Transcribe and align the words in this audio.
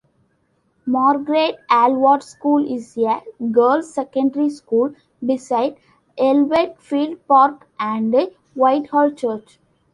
Margret 0.87 1.59
Aylward 1.71 2.23
School 2.23 2.65
is 2.67 2.97
a 2.97 3.21
girls 3.51 3.93
secondary 3.93 4.49
school 4.49 4.95
beside 5.23 5.77
ellenfield 6.17 7.19
park 7.27 7.67
and 7.79 8.11
Whitehall 8.55 9.11
church. 9.11 9.59